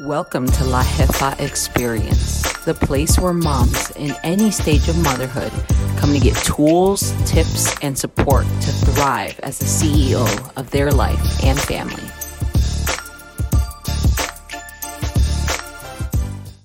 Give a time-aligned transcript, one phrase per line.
[0.00, 5.52] Welcome to La Jefa Experience, the place where moms in any stage of motherhood
[5.98, 11.44] come to get tools, tips, and support to thrive as the CEO of their life
[11.44, 12.02] and family.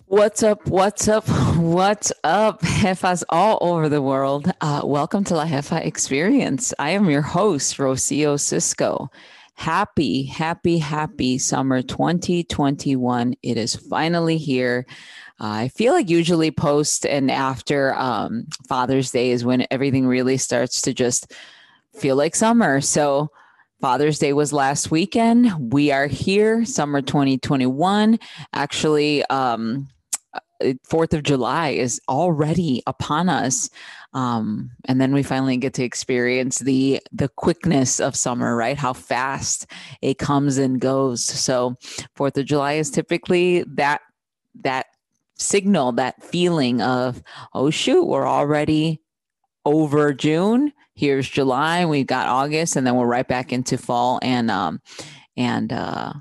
[0.06, 0.66] What's up?
[0.66, 1.28] What's up?
[1.58, 2.62] What's up?
[2.62, 4.50] Jefas all over the world.
[4.62, 6.74] Uh, welcome to La Jefa Experience.
[6.80, 9.10] I am your host, Rocio Sisco
[9.58, 13.34] happy, happy, happy summer 2021.
[13.42, 14.86] It is finally here.
[15.42, 20.38] Uh, I feel like usually post and after um, Father's Day is when everything really
[20.38, 21.34] starts to just
[21.96, 22.82] feel like summer.
[22.82, 23.32] So,
[23.82, 25.72] Father's Day was last weekend.
[25.72, 28.20] We are here, summer 2021.
[28.54, 29.88] Actually, um,
[30.84, 33.70] Fourth of July is already upon us,
[34.14, 38.78] um, and then we finally get to experience the the quickness of summer, right?
[38.78, 39.68] How fast
[40.02, 41.24] it comes and goes.
[41.24, 41.76] So
[42.16, 44.02] Fourth of July is typically that
[44.62, 44.88] that
[45.36, 47.22] signal, that feeling of
[47.54, 49.02] oh shoot, we're already
[49.66, 50.74] over June.
[50.96, 51.86] Here's July.
[51.86, 54.82] We've got August, and then we're right back into fall and um,
[55.36, 56.14] and uh,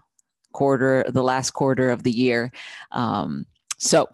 [0.53, 2.53] quarter the last quarter of the year.
[2.93, 3.47] Um,
[3.79, 4.09] so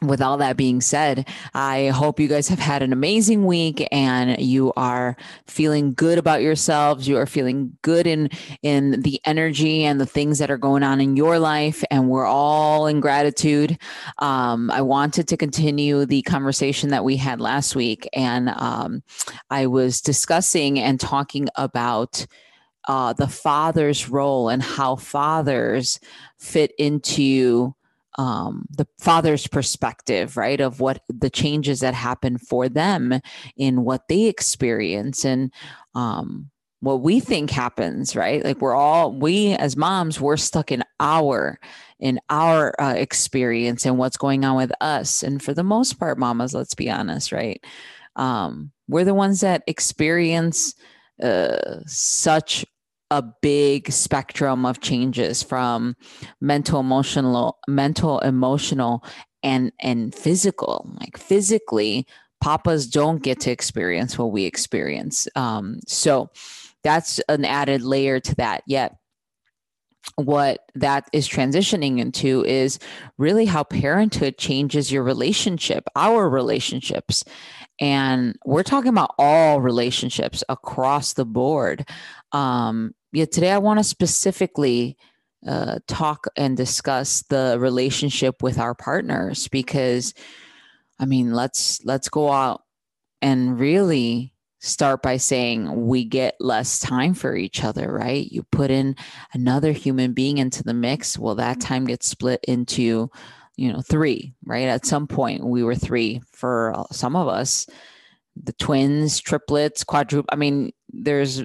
[0.00, 4.40] with all that being said, I hope you guys have had an amazing week and
[4.40, 7.08] you are feeling good about yourselves.
[7.08, 8.30] You are feeling good in
[8.62, 12.26] in the energy and the things that are going on in your life, and we're
[12.26, 13.76] all in gratitude.
[14.18, 19.02] Um, I wanted to continue the conversation that we had last week, and um,
[19.50, 22.26] I was discussing and talking about.
[22.86, 26.00] Uh, the father's role and how fathers
[26.38, 27.74] fit into
[28.18, 33.20] um, the father's perspective, right, of what the changes that happen for them
[33.56, 35.52] in what they experience and
[35.94, 38.44] um, what we think happens, right?
[38.44, 41.58] Like we're all we as moms, we're stuck in our
[42.00, 45.22] in our uh, experience and what's going on with us.
[45.22, 47.64] And for the most part, mamas, let's be honest, right?
[48.16, 50.74] Um, we're the ones that experience
[51.22, 52.64] uh, such
[53.10, 55.96] a big spectrum of changes from
[56.40, 59.04] mental emotional mental emotional
[59.42, 60.90] and and physical.
[61.00, 62.06] Like physically
[62.42, 65.26] papas don't get to experience what we experience.
[65.34, 66.30] Um, so
[66.84, 68.62] that's an added layer to that.
[68.66, 68.96] Yet
[70.16, 72.78] what that is transitioning into is
[73.18, 77.24] really how parenthood changes your relationship our relationships.
[77.80, 81.88] And we're talking about all relationships across the board.
[82.32, 84.96] Um, yeah, today I want to specifically
[85.46, 90.14] uh, talk and discuss the relationship with our partners because,
[90.98, 92.62] I mean, let's let's go out
[93.22, 98.30] and really start by saying we get less time for each other, right?
[98.30, 98.96] You put in
[99.32, 103.10] another human being into the mix, well, that time gets split into,
[103.56, 104.68] you know, three, right?
[104.68, 107.66] At some point, we were three for some of us,
[108.36, 110.28] the twins, triplets, quadruple.
[110.32, 111.42] I mean, there's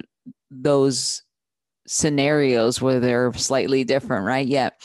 [0.50, 1.22] those
[1.86, 4.46] scenarios where they're slightly different, right?
[4.46, 4.80] Yet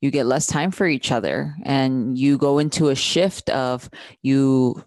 [0.00, 3.90] you get less time for each other and you go into a shift of
[4.22, 4.84] you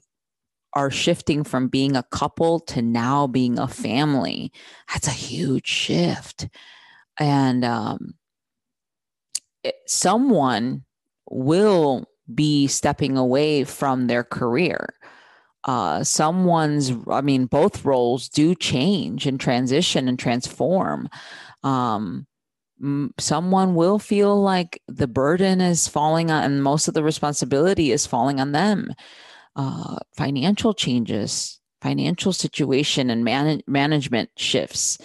[0.73, 4.51] are shifting from being a couple to now being a family.
[4.91, 6.47] That's a huge shift.
[7.19, 8.13] And um,
[9.63, 10.85] it, someone
[11.29, 14.93] will be stepping away from their career
[15.63, 21.09] uh, someone's, I mean, both roles do change and transition and transform.
[21.63, 22.25] Um,
[23.19, 28.07] someone will feel like the burden is falling on, and most of the responsibility is
[28.07, 28.93] falling on them.
[29.55, 34.97] Uh, financial changes, financial situation and man- management shifts,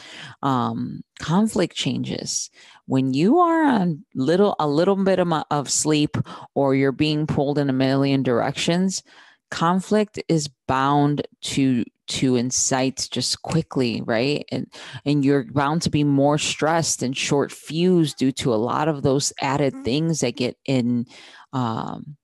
[0.42, 2.50] um, conflict changes.
[2.86, 6.16] When you are on little a little bit of, of sleep,
[6.54, 9.02] or you're being pulled in a million directions,
[9.50, 14.44] conflict is bound to to incite just quickly right?
[14.52, 14.72] And
[15.04, 19.02] and you're bound to be more stressed and short fused due to a lot of
[19.02, 21.06] those added things that get in
[21.52, 22.16] um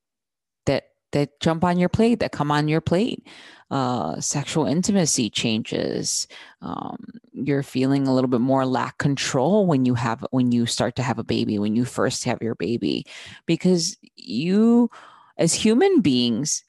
[0.67, 3.27] that that jump on your plate that come on your plate.
[3.71, 6.29] Uh, sexual intimacy changes.
[6.61, 7.03] Um,
[7.33, 11.03] you're feeling a little bit more lack control when you have when you start to
[11.03, 13.07] have a baby, when you first have your baby,
[13.47, 14.91] because you,
[15.39, 16.65] as human beings,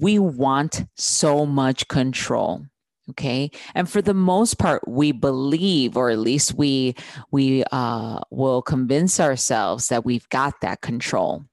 [0.00, 2.64] we want so much control
[3.10, 3.50] okay?
[3.74, 6.94] And for the most part we believe or at least we
[7.30, 11.44] we uh, will convince ourselves that we've got that control.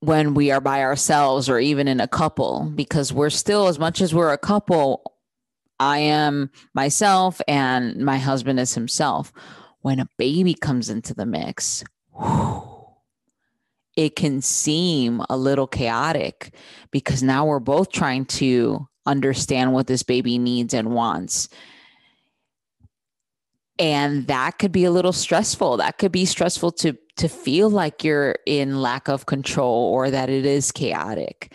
[0.00, 4.00] When we are by ourselves or even in a couple because we're still as much
[4.00, 5.02] as we're a couple
[5.78, 9.32] i am myself and my husband is himself.
[9.82, 11.84] When a baby comes into the mix
[13.96, 16.54] it can seem a little chaotic
[16.90, 21.48] because now we're both trying to understand what this baby needs and wants.
[23.78, 25.78] And that could be a little stressful.
[25.78, 30.30] That could be stressful to to feel like you're in lack of control or that
[30.30, 31.54] it is chaotic.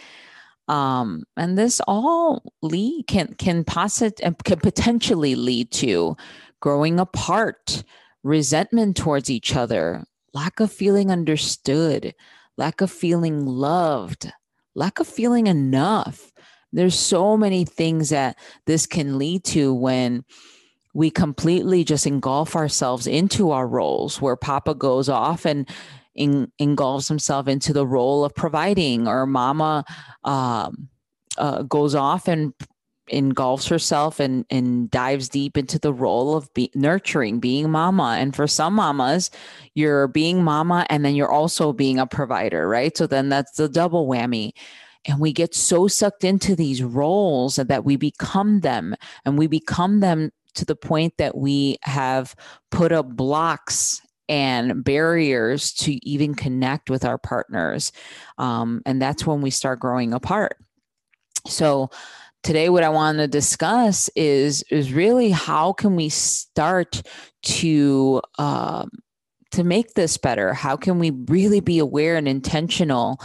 [0.68, 6.18] Um, and this all lead can can posit can potentially lead to
[6.60, 7.84] growing apart,
[8.24, 10.04] resentment towards each other,
[10.36, 12.14] lack of feeling understood,
[12.58, 14.32] lack of feeling loved,
[14.76, 16.34] lack of feeling enough.
[16.74, 20.26] There's so many things that this can lead to when
[20.94, 25.70] we completely just engulf ourselves into our roles where papa goes off and
[26.16, 29.86] in, engulfs himself into the role of providing or mama
[30.26, 30.90] um,
[31.38, 32.54] uh, goes off and
[33.08, 38.18] engulfs herself and, and dives deep into the role of be, nurturing, being mama.
[38.20, 39.30] And for some mamas,
[39.74, 42.96] you're being mama and then you're also being a provider, right?
[42.98, 44.52] So then that's the double whammy.
[45.06, 50.00] And we get so sucked into these roles that we become them and we become
[50.00, 52.36] them to the point that we have
[52.72, 57.92] put up blocks and barriers to even connect with our partners.
[58.38, 60.58] Um, and that's when we start growing apart.
[61.48, 61.92] So,
[62.46, 67.02] today what i want to discuss is is really how can we start
[67.42, 68.90] to um,
[69.56, 70.54] to make this better?
[70.54, 73.22] How can we really be aware and intentional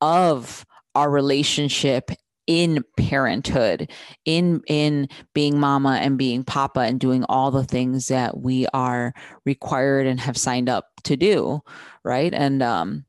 [0.00, 2.10] of our relationship
[2.48, 3.90] in parenthood
[4.24, 9.12] in in being mama and being papa and doing all the things that we are
[9.44, 11.60] required and have signed up to do
[12.04, 12.32] right?
[12.32, 13.04] And um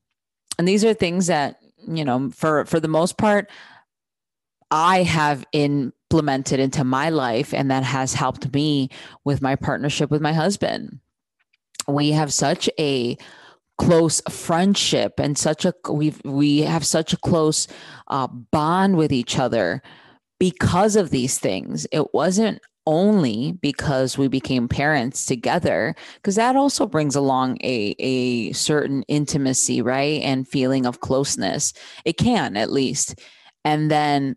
[0.57, 3.49] and these are things that you know for for the most part
[4.71, 8.89] I have implemented into my life, and that has helped me
[9.23, 10.99] with my partnership with my husband.
[11.87, 13.17] We have such a
[13.79, 17.67] close friendship and such a we we have such a close
[18.09, 19.81] uh, bond with each other
[20.39, 21.87] because of these things.
[21.91, 28.51] It wasn't only because we became parents together because that also brings along a a
[28.53, 31.71] certain intimacy right and feeling of closeness
[32.03, 33.19] it can at least
[33.63, 34.35] and then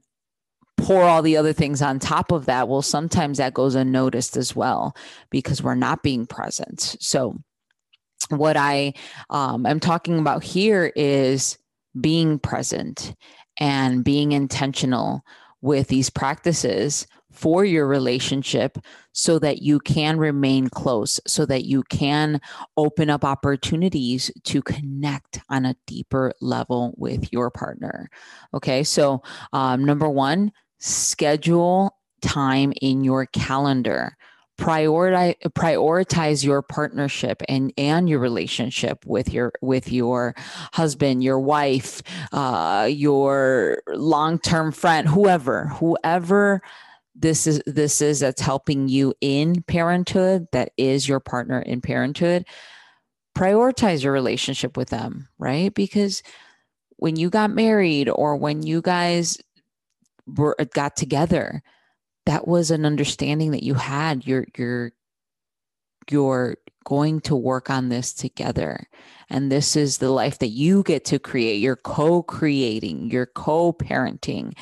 [0.83, 4.57] pour all the other things on top of that, well, sometimes that goes unnoticed as
[4.57, 4.97] well
[5.31, 6.97] because we're not being present.
[7.01, 7.37] So,
[8.31, 8.95] what I
[9.31, 11.59] um, am talking about here is
[12.01, 13.15] being present
[13.59, 15.23] and being intentional
[15.61, 18.79] with these practices for your relationship
[19.13, 22.41] so that you can remain close, so that you can
[22.77, 28.11] open up opportunities to connect on a deeper level with your partner.
[28.55, 30.53] Okay, so um, number one,
[30.83, 34.17] schedule time in your calendar.
[34.61, 40.35] Prioritize prioritize your partnership and and your relationship with your with your
[40.75, 42.03] husband your wife
[42.33, 46.61] uh, your long-term friend whoever whoever
[47.15, 52.45] this is this is that's helping you in parenthood that is your partner in parenthood
[53.37, 55.75] prioritize your relationship with them right?
[55.75, 56.23] Because
[56.97, 59.39] when you got married or when you guys
[60.27, 61.63] were uh, got together
[62.27, 64.27] that was an understanding that you had.
[64.27, 64.93] You're you're
[66.11, 68.89] you're going to work on this together.
[69.31, 71.61] And this is the life that you get to create.
[71.61, 74.57] You're co-creating you're co-parenting.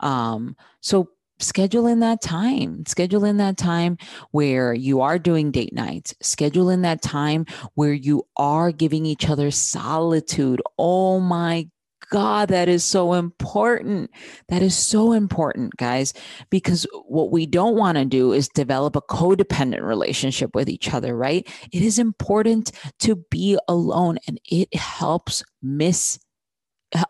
[0.00, 2.84] Um, so schedule in that time.
[2.86, 3.98] Schedule in that time
[4.30, 6.14] where you are doing date nights.
[6.22, 7.44] Schedule in that time
[7.74, 10.62] where you are giving each other solitude.
[10.78, 11.68] Oh my
[12.10, 14.10] God, that is so important.
[14.48, 16.12] That is so important, guys,
[16.50, 21.16] because what we don't want to do is develop a codependent relationship with each other,
[21.16, 21.46] right?
[21.72, 26.18] It is important to be alone and it helps miss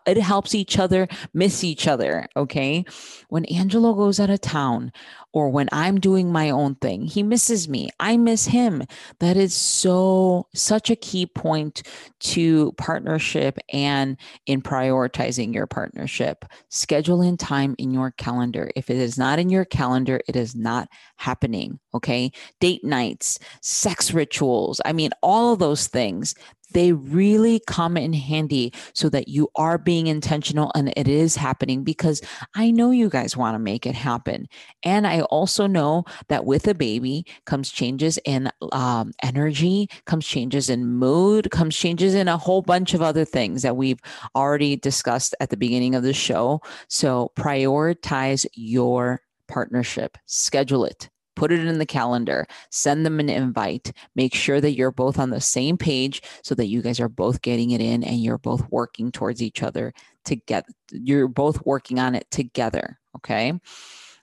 [0.05, 2.27] it helps each other miss each other.
[2.35, 2.83] Okay.
[3.29, 4.91] When Angelo goes out of town
[5.33, 7.89] or when I'm doing my own thing, he misses me.
[7.99, 8.83] I miss him.
[9.19, 11.83] That is so, such a key point
[12.21, 14.17] to partnership and
[14.47, 16.45] in prioritizing your partnership.
[16.69, 18.71] Schedule in time in your calendar.
[18.75, 21.79] If it is not in your calendar, it is not happening.
[21.93, 22.31] Okay.
[22.59, 24.81] Date nights, sex rituals.
[24.85, 26.33] I mean, all of those things
[26.71, 31.83] they really come in handy so that you are being intentional and it is happening
[31.83, 32.21] because
[32.55, 34.47] I know you guys want to make it happen.
[34.83, 40.69] And I also know that with a baby comes changes in um, energy, comes changes
[40.69, 43.99] in mood, comes changes in a whole bunch of other things that we've
[44.35, 46.61] already discussed at the beginning of the show.
[46.89, 53.93] So prioritize your partnership, schedule it put it in the calendar, send them an invite,
[54.15, 57.41] make sure that you're both on the same page so that you guys are both
[57.41, 59.93] getting it in and you're both working towards each other
[60.25, 62.99] to get, you're both working on it together.
[63.15, 63.53] Okay.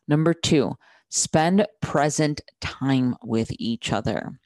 [0.09, 0.75] Number two,
[1.09, 4.39] spend present time with each other.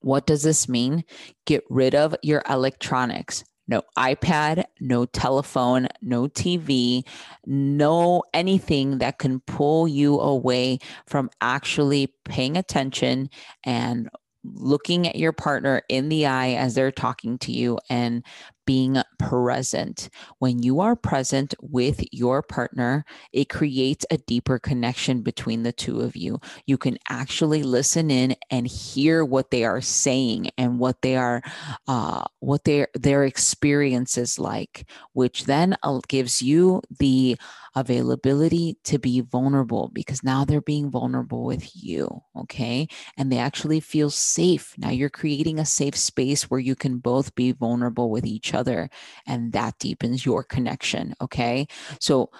[0.00, 1.04] What does this mean?
[1.44, 7.06] Get rid of your electronics no iPad, no telephone, no TV,
[7.46, 13.30] no anything that can pull you away from actually paying attention
[13.64, 14.08] and
[14.44, 18.24] looking at your partner in the eye as they're talking to you and
[18.68, 20.10] being present.
[20.40, 26.02] When you are present with your partner, it creates a deeper connection between the two
[26.02, 26.38] of you.
[26.66, 31.40] You can actually listen in and hear what they are saying and what they are,
[31.86, 34.84] uh, what their their experience is like,
[35.14, 37.38] which then uh, gives you the
[37.80, 42.22] availability to be vulnerable because now they're being vulnerable with you.
[42.36, 42.88] Okay.
[43.16, 44.74] And they actually feel safe.
[44.78, 48.90] Now you're creating a safe space where you can both be vulnerable with each other.
[49.26, 51.14] And that deepens your connection.
[51.20, 51.66] Okay.
[52.00, 52.30] So,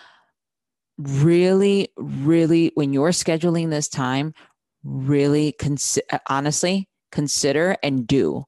[0.98, 4.34] really, really, when you're scheduling this time,
[4.82, 8.44] really consider, honestly, consider and do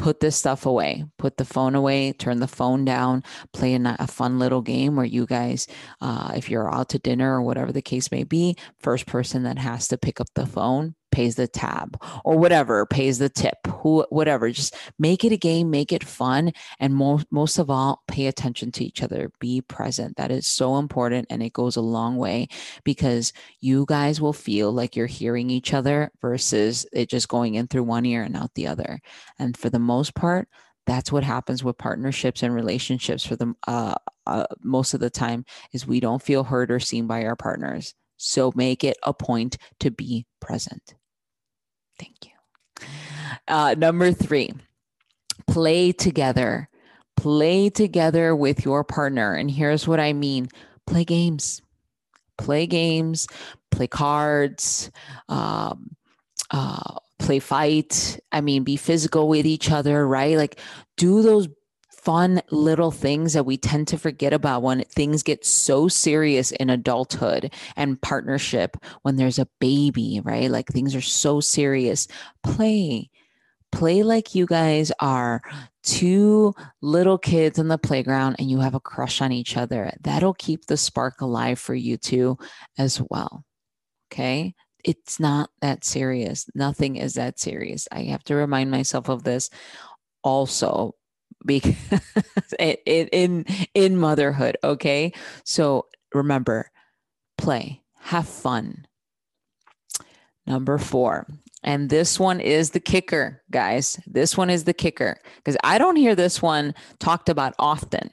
[0.00, 1.04] put this stuff away.
[1.18, 5.06] Put the phone away turn the phone down play a, a fun little game where
[5.06, 5.66] you guys
[6.00, 9.58] uh, if you're out to dinner or whatever the case may be first person that
[9.58, 14.04] has to pick up the phone pays the tab or whatever pays the tip who
[14.10, 18.26] whatever just make it a game make it fun and most most of all pay
[18.26, 20.16] attention to each other be present.
[20.16, 22.48] That is so important and it goes a long way
[22.84, 27.66] because you guys will feel like you're hearing each other versus it just going in
[27.66, 29.00] through one ear and out the other.
[29.38, 30.48] And for the most part
[30.86, 33.94] that's what happens with partnerships and relationships for the uh,
[34.26, 37.94] uh, most of the time is we don't feel heard or seen by our partners.
[38.16, 40.94] So make it a point to be present
[42.00, 42.86] Thank you.
[43.46, 44.52] Uh, number three,
[45.46, 46.68] play together.
[47.16, 49.34] Play together with your partner.
[49.34, 50.48] And here's what I mean
[50.86, 51.60] play games.
[52.38, 53.26] Play games,
[53.70, 54.90] play cards,
[55.28, 55.94] um,
[56.50, 58.18] uh, play fight.
[58.32, 60.38] I mean, be physical with each other, right?
[60.38, 60.58] Like,
[60.96, 61.48] do those
[62.02, 66.70] fun little things that we tend to forget about when things get so serious in
[66.70, 70.50] adulthood and partnership when there's a baby, right?
[70.50, 72.08] Like things are so serious.
[72.42, 73.10] Play.
[73.72, 75.42] Play like you guys are
[75.82, 79.92] two little kids in the playground and you have a crush on each other.
[80.00, 82.36] That'll keep the spark alive for you too,
[82.78, 83.44] as well.
[84.12, 84.54] Okay
[84.84, 86.46] it's not that serious.
[86.54, 87.86] Nothing is that serious.
[87.92, 89.50] I have to remind myself of this
[90.22, 90.94] also
[91.44, 91.74] because
[92.58, 93.44] in
[93.74, 95.12] in motherhood okay?
[95.44, 96.70] So remember
[97.38, 98.86] play have fun.
[100.46, 101.26] Number 4
[101.62, 104.00] and this one is the kicker guys.
[104.06, 108.10] This one is the kicker because i don't hear this one talked about often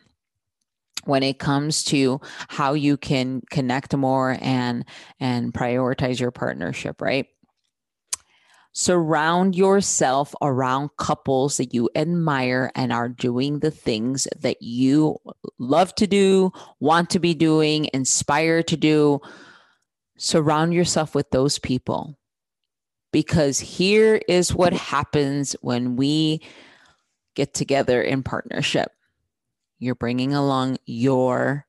[1.08, 2.20] when it comes to
[2.50, 4.86] how you can connect more and
[5.20, 7.28] and prioritize your partnership right
[8.80, 15.18] Surround yourself around couples that you admire and are doing the things that you
[15.58, 19.20] love to do, want to be doing, inspire to do.
[20.20, 22.20] Surround yourself with those people.
[23.12, 26.42] Because here is what happens when we
[27.34, 28.92] get together in partnership
[29.80, 31.66] you're bringing along your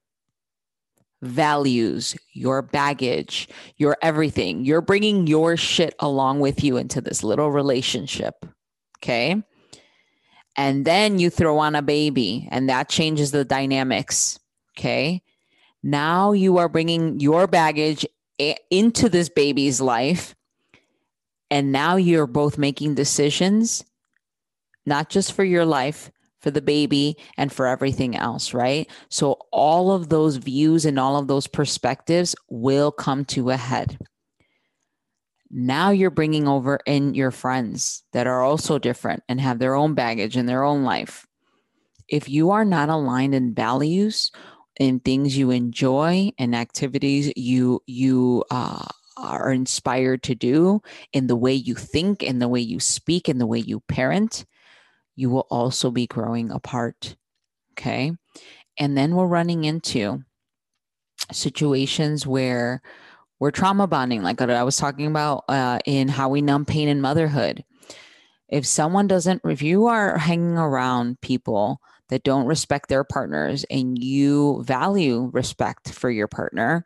[1.23, 4.65] values, your baggage, your everything.
[4.65, 8.47] You're bringing your shit along with you into this little relationship.
[8.99, 9.43] Okay.
[10.57, 14.39] And then you throw on a baby, and that changes the dynamics.
[14.77, 15.23] Okay.
[15.83, 18.05] Now you are bringing your baggage
[18.39, 20.35] eh, into this baby's life.
[21.51, 23.85] And now you're both making decisions,
[24.85, 28.89] not just for your life, for the baby and for everything else, right?
[29.09, 33.99] So all of those views and all of those perspectives will come to a head.
[35.51, 39.95] Now you're bringing over in your friends that are also different and have their own
[39.95, 41.27] baggage in their own life.
[42.09, 44.31] If you are not aligned in values,
[44.79, 48.85] in things you enjoy and activities you you uh,
[49.17, 50.81] are inspired to do,
[51.13, 54.45] in the way you think, in the way you speak, in the way you parent,
[55.19, 57.17] you will also be growing apart.
[57.73, 58.13] Okay.
[58.79, 60.23] And then we're running into
[61.33, 62.81] situations where
[63.41, 67.01] we're trauma bonding, like I was talking about uh, in how we numb pain in
[67.01, 67.65] motherhood.
[68.49, 73.99] If someone doesn't, if you are hanging around people that don't respect their partners and
[73.99, 76.85] you value respect for your partner,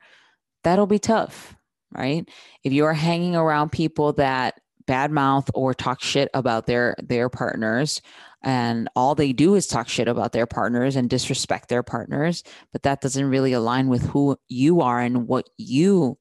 [0.64, 1.54] that'll be tough.
[1.94, 2.28] right?
[2.64, 8.00] If you're hanging around people that badmouth or talk shit about their their partners.
[8.44, 12.42] And all they do is talk shit about their partners and disrespect their partners.
[12.72, 16.18] But that doesn't really align with who you are and what you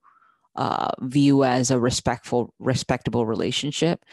[0.56, 4.04] uh, view as a respectful respectable relationship.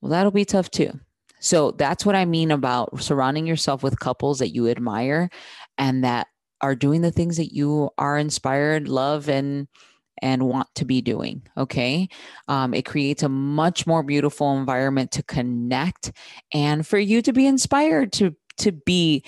[0.00, 0.98] Well that'll be tough too.
[1.42, 5.30] So that's what i mean about surrounding yourself with couples that you admire
[5.78, 6.26] and that
[6.60, 9.66] are doing the things that you are inspired love and
[10.22, 11.42] and want to be doing.
[11.56, 12.08] Okay.
[12.48, 16.12] Um, it creates a much more beautiful environment to connect
[16.52, 19.24] and for you to be inspired to, to be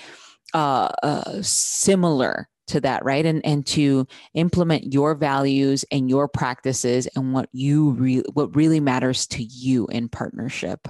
[0.53, 7.07] uh, uh, similar to that right and and to implement your values and your practices
[7.15, 10.87] and what you really what really matters to you in partnership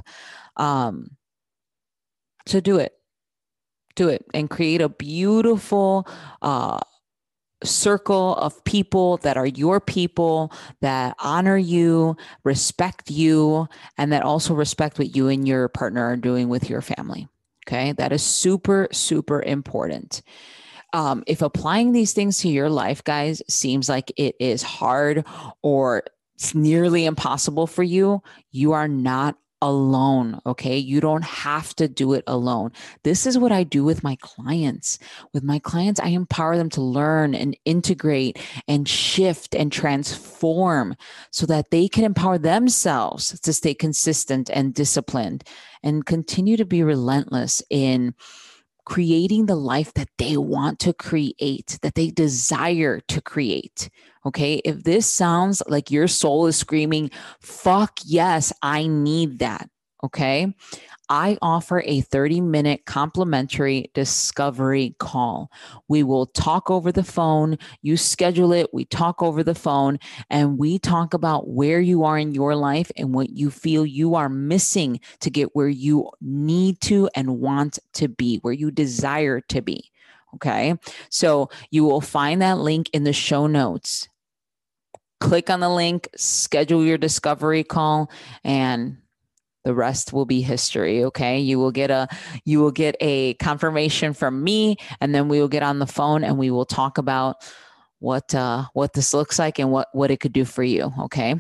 [0.57, 1.07] um
[2.45, 2.93] so do it
[3.95, 6.07] do it and create a beautiful
[6.41, 6.79] uh
[7.63, 10.51] circle of people that are your people,
[10.82, 13.67] that honor you, respect you,
[13.98, 17.27] and that also respect what you and your partner are doing with your family.
[17.67, 17.93] Okay.
[17.93, 20.22] That is super, super important.
[20.91, 25.25] Um, if applying these things to your life, guys, seems like it is hard
[25.62, 26.03] or
[26.36, 30.41] it's nearly impossible for you, you are not alone.
[30.46, 30.77] Okay.
[30.77, 32.74] You don't have to do it alone.
[33.03, 35.00] This is what I do with my clients.
[35.34, 40.98] With my clients, I empower them to learn and integrate and shift and transform
[41.32, 45.46] so that they can empower themselves to stay consistent and disciplined
[45.82, 48.13] and continue to be relentless in
[48.85, 53.89] creating the life that they want to create, that they desire to create.
[54.25, 54.55] Okay.
[54.65, 57.11] If this sounds like your soul is screaming,
[57.41, 59.69] fuck yes, I need that.
[60.03, 60.53] Okay.
[61.10, 65.51] I offer a 30 minute complimentary discovery call.
[65.88, 67.57] We will talk over the phone.
[67.81, 68.74] You schedule it.
[68.74, 72.91] We talk over the phone and we talk about where you are in your life
[72.98, 77.79] and what you feel you are missing to get where you need to and want
[77.93, 79.89] to be, where you desire to be.
[80.36, 80.75] Okay.
[81.10, 84.08] So you will find that link in the show notes.
[85.19, 88.12] Click on the link, schedule your discovery call,
[88.43, 88.97] and
[89.63, 92.08] the rest will be history okay you will get a
[92.45, 96.23] you will get a confirmation from me and then we will get on the phone
[96.23, 97.38] and we will talk about
[97.99, 101.36] what uh what this looks like and what what it could do for you okay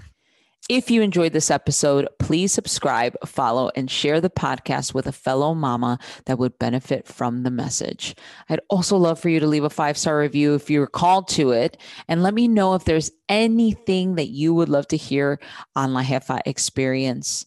[0.69, 5.53] if you enjoyed this episode, please subscribe, follow, and share the podcast with a fellow
[5.53, 8.15] mama that would benefit from the message.
[8.47, 11.51] I'd also love for you to leave a five star review if you're called to
[11.51, 11.75] it,
[12.07, 15.37] and let me know if there's anything that you would love to hear
[15.75, 17.45] on La Jefa experience.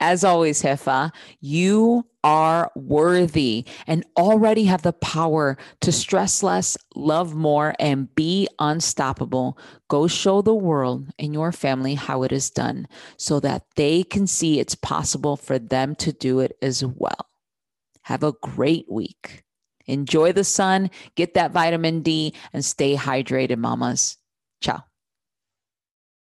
[0.00, 7.34] As always, Jefa, you are worthy and already have the power to stress less, love
[7.34, 9.58] more, and be unstoppable.
[9.88, 14.26] Go show the world and your family how it is done so that they can
[14.26, 17.28] see it's possible for them to do it as well.
[18.02, 19.44] Have a great week.
[19.86, 24.18] Enjoy the sun, get that vitamin D, and stay hydrated, mamas.
[24.60, 24.84] Ciao.